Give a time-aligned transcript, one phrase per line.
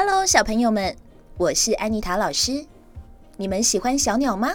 [0.00, 0.96] Hello，小朋友们，
[1.36, 2.64] 我是安妮塔老师。
[3.36, 4.54] 你们喜欢小鸟吗？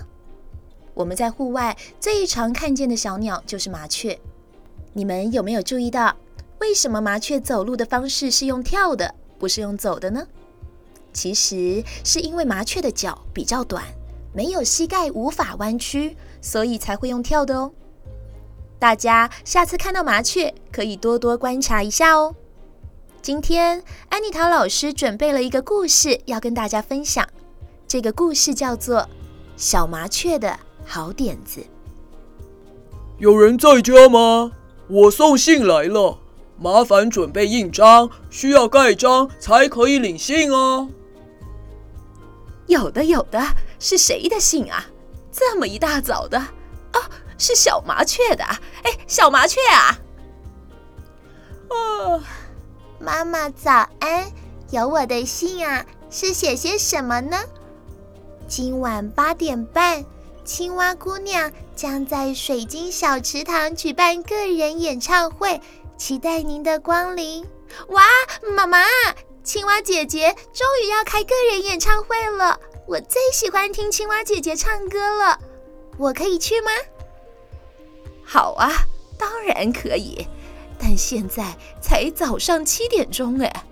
[0.93, 4.17] 我们在户外最常看见的小鸟就是麻雀。
[4.93, 6.15] 你们有没有注意到，
[6.61, 10.25] 为什么麻雀走路的方式是用跳的，不是用走的呢？
[11.11, 13.83] 其实是因为麻雀的脚比较短，
[14.31, 17.69] 没有膝盖，无法弯曲，所以才会用跳的哦。
[18.79, 22.33] 大家下次看到麻雀，可以多多观察一下哦。
[23.23, 27.25] 今天安妮塔老师准备了一个故事要跟大家分享，
[27.87, 28.97] 这个故事叫做
[29.55, 31.61] 《小麻雀的好点子》。
[33.19, 34.51] 有人在家吗？
[34.89, 36.19] 我送信来了，
[36.59, 40.89] 麻烦准备印章，需要盖章才可以领信哦。
[42.67, 43.41] 有的，有的，
[43.79, 44.87] 是谁的信啊？
[45.31, 46.37] 这么一大早的
[46.91, 46.99] 哦，
[47.37, 48.43] 是小麻雀的。
[48.43, 49.97] 哎，小麻雀啊！
[51.69, 52.21] 哦。
[53.03, 54.31] 妈妈早安，
[54.71, 57.37] 有我的信啊，是写些什么呢？
[58.47, 60.05] 今晚八点半，
[60.45, 65.59] 青蛙姑娘将在水晶小池塘举办个人演唱会，
[65.97, 67.45] 期待您的光临。
[67.89, 68.03] 哇，
[68.55, 68.85] 妈妈，
[69.43, 75.37] 青蛙姐姐终于要开个人演唱会了，我最喜欢听青蛙姐姐唱歌了，
[75.97, 76.71] 我可以去吗？
[78.23, 78.85] 好啊，
[79.17, 80.25] 当然可以。
[80.85, 83.63] 但现在才早上七点钟哎，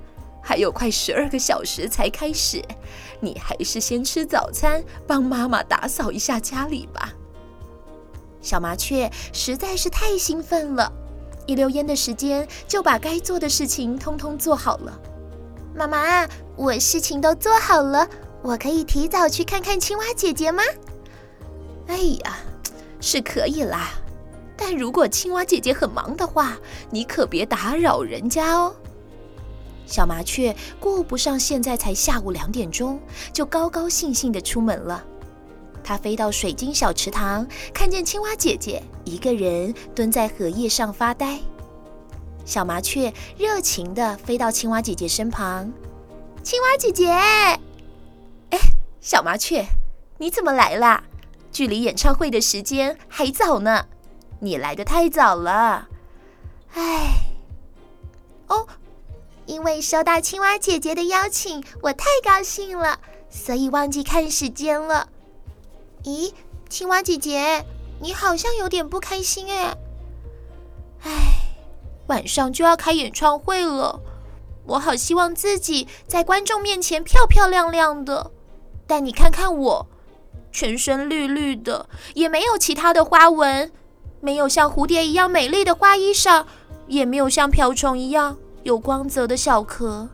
[0.42, 2.64] 还有快十二个小时才开始，
[3.20, 7.12] 你还是先吃早餐，帮妈妈打扫一下家里吧。
[8.42, 10.90] 小麻雀实在是太兴奋了，
[11.46, 14.98] 一溜烟的时间就把该做的事情通通做好了。
[15.76, 18.08] 妈妈，我事情都做好了，
[18.42, 20.64] 我可以提早去看看青蛙姐姐吗？
[21.88, 22.38] 哎呀，
[23.02, 23.92] 是可以啦。
[24.64, 26.56] 但如果青蛙姐姐很忙的话，
[26.92, 28.76] 你可别打扰人家哦。
[29.88, 33.00] 小麻雀顾不上现在才下午两点钟，
[33.34, 35.04] 就高高兴兴地出门了。
[35.84, 41.40] 它飞到水晶小池塘，看见青蛙姐姐一个人蹲在荷叶上发呆。
[42.46, 45.74] 小麻雀热情地飞到青蛙姐姐身旁
[46.44, 48.60] ：“青蛙姐姐，哎，
[49.02, 49.66] 小麻雀，
[50.20, 51.04] 你怎么来啦？
[51.52, 53.88] 距离演唱会的时间还早呢。”
[54.44, 55.88] 你来得太早了，
[56.74, 57.14] 哎，
[58.48, 58.68] 哦，
[59.46, 65.08] 因为收到青蛙姐姐的邀请，我太高兴了，所以忘记看时间了。
[66.06, 66.34] 咦，
[66.68, 67.64] 青蛙姐姐，
[68.00, 69.78] 你好像有点不开心哎。
[71.04, 71.12] 哎，
[72.08, 74.00] 晚上就要开演唱会了，
[74.66, 78.32] 我好希望自己在观众面前漂漂亮亮的，
[78.88, 79.88] 但你看看我，
[80.52, 83.72] 全身绿绿的，也没有其他的花纹。
[84.22, 86.46] 没有像蝴蝶一样美丽的花衣裳，
[86.88, 90.08] 也没有像瓢虫一样有光泽的小壳。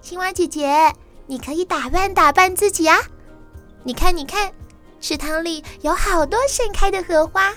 [0.00, 0.92] 青蛙姐姐，
[1.26, 2.98] 你可以打扮打扮自己啊！
[3.82, 4.52] 你看，你看，
[5.00, 7.52] 池塘里有好多盛开的荷花，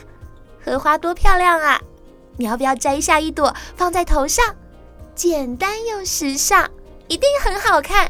[0.63, 1.79] 荷花多漂亮啊！
[2.37, 4.55] 你要不要摘下一朵放在头上？
[5.13, 6.69] 简单又时尚，
[7.07, 8.09] 一定很好看。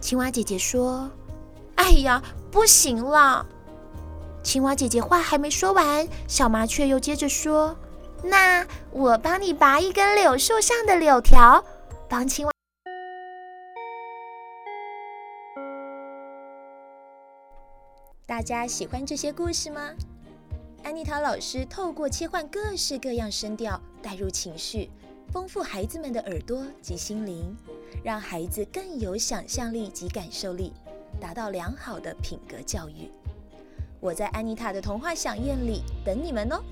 [0.00, 1.10] 青蛙姐姐说
[1.76, 3.44] ：“哎呀，不行了。”
[4.46, 7.76] 青蛙姐姐话还没说完，小麻雀又接着说
[8.22, 11.64] ：“那我帮你拔一根柳树上的柳条，
[12.08, 12.52] 帮青蛙。”
[18.24, 19.90] 大家喜欢这些故事吗？
[20.84, 24.88] 安妮塔老师透过切换各式各样声调，带入情绪，
[25.32, 27.52] 丰富孩子们的耳朵及心灵，
[28.04, 30.72] 让孩子更有想象力及感受力，
[31.20, 33.10] 达到良好的品格教育。
[34.06, 36.62] 我在安妮塔的童话饗宴里等你们哦。